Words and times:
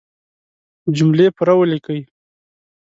جملې 0.95 1.27
پوره 1.35 1.53
وليکئ! 1.57 2.01